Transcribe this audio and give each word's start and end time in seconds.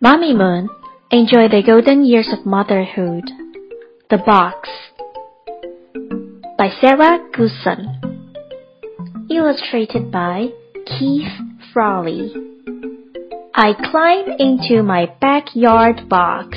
Mommy 0.00 0.32
Moon, 0.32 0.68
enjoy 1.10 1.48
the 1.48 1.60
golden 1.66 2.04
years 2.04 2.28
of 2.32 2.46
motherhood. 2.46 3.24
The 4.10 4.18
Box 4.18 4.68
by 6.56 6.68
Sarah 6.80 7.18
Ghusson. 7.34 7.98
Illustrated 9.28 10.12
by 10.12 10.50
Keith 10.86 11.32
Frawley. 11.72 12.32
I 13.56 13.72
climb 13.90 14.36
into 14.38 14.84
my 14.84 15.12
backyard 15.20 16.08
box. 16.08 16.56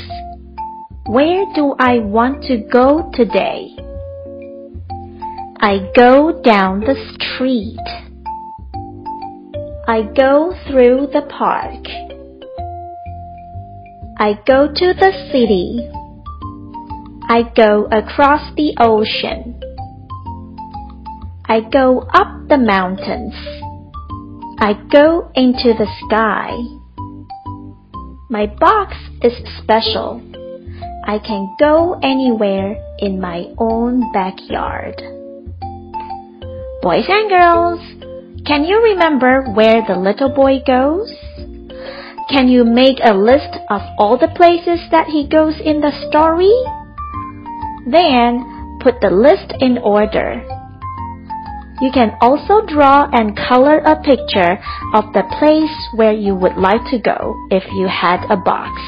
Where 1.07 1.45
do 1.55 1.73
I 1.79 1.97
want 1.97 2.43
to 2.43 2.57
go 2.71 3.09
today? 3.11 3.75
I 5.59 5.89
go 5.95 6.39
down 6.43 6.81
the 6.81 6.93
street. 7.15 7.79
I 9.87 10.03
go 10.15 10.53
through 10.67 11.07
the 11.11 11.25
park. 11.27 12.11
I 14.21 14.33
go 14.45 14.67
to 14.67 14.93
the 14.93 15.11
city. 15.32 15.89
I 17.27 17.41
go 17.55 17.86
across 17.86 18.54
the 18.55 18.75
ocean. 18.79 19.59
I 21.46 21.61
go 21.61 22.01
up 22.01 22.47
the 22.47 22.60
mountains. 22.60 23.33
I 24.60 24.73
go 24.91 25.32
into 25.33 25.73
the 25.73 25.87
sky. 26.05 26.51
My 28.29 28.46
box 28.46 28.93
is 29.23 29.33
special. 29.57 30.21
I 31.04 31.18
can 31.18 31.55
go 31.60 31.99
anywhere 32.03 32.75
in 32.99 33.19
my 33.19 33.45
own 33.58 34.13
backyard. 34.13 35.02
Boys 36.83 37.05
and 37.09 37.27
girls, 37.27 37.80
can 38.45 38.66
you 38.66 38.83
remember 38.83 39.52
where 39.55 39.81
the 39.88 39.95
little 39.97 40.30
boy 40.30 40.59
goes? 40.63 41.11
Can 42.31 42.47
you 42.47 42.63
make 42.63 42.97
a 43.03 43.13
list 43.13 43.59
of 43.69 43.81
all 43.97 44.17
the 44.17 44.31
places 44.33 44.80
that 44.89 45.08
he 45.08 45.27
goes 45.27 45.59
in 45.59 45.81
the 45.81 45.91
story? 46.08 46.55
Then 47.85 48.79
put 48.79 49.01
the 49.01 49.11
list 49.11 49.51
in 49.59 49.77
order. 49.77 50.39
You 51.81 51.91
can 51.91 52.15
also 52.21 52.65
draw 52.65 53.09
and 53.11 53.35
color 53.35 53.79
a 53.79 53.99
picture 53.99 54.63
of 54.95 55.11
the 55.11 55.27
place 55.39 55.75
where 55.93 56.13
you 56.13 56.33
would 56.33 56.55
like 56.55 56.85
to 56.91 56.99
go 56.99 57.35
if 57.51 57.63
you 57.73 57.89
had 57.91 58.23
a 58.31 58.38
box. 58.38 58.79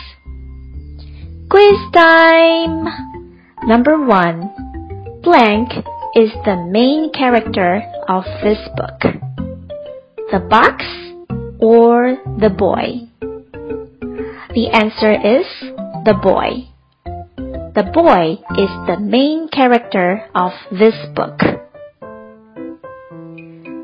Quiz 1.50 1.91
time! 1.91 2.88
Number 3.67 4.00
one. 4.00 5.19
Blank 5.22 5.69
is 6.16 6.31
the 6.45 6.55
main 6.72 7.11
character 7.11 7.81
of 8.07 8.23
this 8.41 8.59
book. 8.78 9.03
The 10.31 10.39
box 10.39 10.85
or 11.59 12.16
the 12.39 12.50
boy? 12.50 13.12
The 14.54 14.70
answer 14.72 15.14
is 15.14 15.48
the 16.06 16.14
boy. 16.14 16.70
The 17.73 17.90
boy 17.92 18.38
is 18.56 18.70
the 18.86 18.98
main 19.00 19.48
character 19.48 20.30
of 20.36 20.52
this 20.70 20.94
book. 21.16 21.40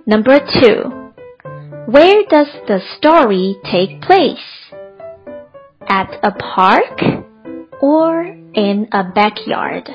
Number 0.05 0.37
two. 0.61 1.11
Where 1.87 2.21
does 2.29 2.49
the 2.67 2.81
story 2.97 3.57
take 3.65 4.01
place? 4.03 4.45
At 5.87 6.19
a 6.21 6.31
park 6.33 7.01
or 7.81 8.21
in 8.53 8.89
a 8.91 9.03
backyard? 9.11 9.89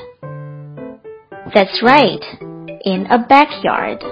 That's 1.55 1.81
right, 1.85 2.25
in 2.85 3.07
a 3.11 3.19
backyard. 3.19 4.03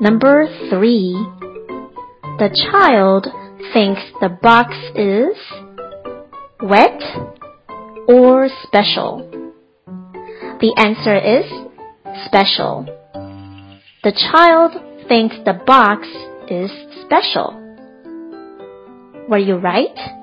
Number 0.00 0.48
three. 0.70 1.14
The 2.38 2.50
child 2.72 3.28
thinks 3.72 4.00
the 4.20 4.28
box 4.28 4.74
is 4.94 5.36
wet 6.62 7.00
or 8.08 8.48
special? 8.62 9.28
The 10.60 10.74
answer 10.76 11.16
is 11.16 11.46
special. 12.26 12.86
The 14.04 14.12
child 14.12 14.72
thinks 15.08 15.36
the 15.44 15.60
box 15.66 16.06
is 16.48 16.70
special. 17.04 17.58
Were 19.28 19.38
you 19.38 19.56
right? 19.56 20.21